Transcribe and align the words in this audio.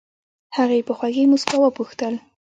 هغې 0.57 0.79
په 0.87 0.93
خوږې 0.97 1.23
موسکا 1.31 1.57
وپوښتل. 1.59 2.13